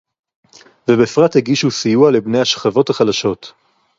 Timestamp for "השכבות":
2.39-2.89